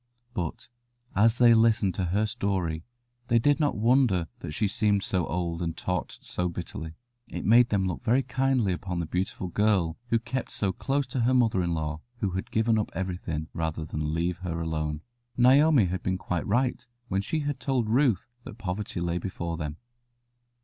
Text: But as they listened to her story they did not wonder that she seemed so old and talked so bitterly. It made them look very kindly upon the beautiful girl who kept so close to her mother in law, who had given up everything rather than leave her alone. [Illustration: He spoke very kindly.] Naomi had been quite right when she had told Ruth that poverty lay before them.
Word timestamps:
But 0.33 0.67
as 1.15 1.37
they 1.37 1.53
listened 1.53 1.93
to 1.93 2.05
her 2.05 2.25
story 2.25 2.83
they 3.27 3.37
did 3.37 3.59
not 3.59 3.77
wonder 3.77 4.27
that 4.39 4.49
she 4.51 4.67
seemed 4.67 5.03
so 5.03 5.27
old 5.27 5.61
and 5.61 5.77
talked 5.77 6.25
so 6.25 6.49
bitterly. 6.49 6.95
It 7.27 7.45
made 7.45 7.69
them 7.69 7.85
look 7.85 8.03
very 8.03 8.23
kindly 8.23 8.73
upon 8.73 8.99
the 8.99 9.05
beautiful 9.05 9.49
girl 9.49 9.99
who 10.07 10.17
kept 10.17 10.51
so 10.51 10.71
close 10.71 11.05
to 11.05 11.19
her 11.19 11.35
mother 11.35 11.61
in 11.61 11.75
law, 11.75 12.01
who 12.17 12.31
had 12.31 12.49
given 12.49 12.79
up 12.79 12.89
everything 12.95 13.49
rather 13.53 13.85
than 13.85 14.11
leave 14.15 14.39
her 14.39 14.59
alone. 14.59 15.01
[Illustration: 15.37 15.37
He 15.37 15.37
spoke 15.37 15.37
very 15.37 15.57
kindly.] 15.57 15.59
Naomi 15.83 15.91
had 15.91 16.01
been 16.01 16.17
quite 16.17 16.47
right 16.47 16.87
when 17.07 17.21
she 17.21 17.39
had 17.41 17.59
told 17.59 17.87
Ruth 17.87 18.25
that 18.43 18.57
poverty 18.57 18.99
lay 18.99 19.19
before 19.19 19.55
them. 19.57 19.77